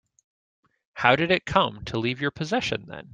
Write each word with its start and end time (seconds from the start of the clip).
How 0.95 1.15
did 1.15 1.29
it 1.29 1.45
come 1.45 1.85
to 1.85 1.99
leave 1.99 2.21
your 2.21 2.31
possession 2.31 2.85
then? 2.87 3.09